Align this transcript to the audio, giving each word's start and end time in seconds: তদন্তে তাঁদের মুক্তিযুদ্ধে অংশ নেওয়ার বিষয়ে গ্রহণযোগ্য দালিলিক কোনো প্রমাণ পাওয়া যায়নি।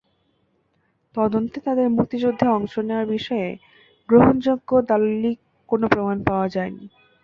তদন্তে 1.15 1.57
তাঁদের 1.65 1.87
মুক্তিযুদ্ধে 1.89 2.45
অংশ 2.49 2.73
নেওয়ার 2.79 3.07
বিষয়ে 3.07 3.49
গ্রহণযোগ্য 4.09 4.69
দালিলিক 4.89 5.37
কোনো 5.69 5.85
প্রমাণ 5.87 6.17
পাওয়া 6.27 6.47
যায়নি। 6.49 6.85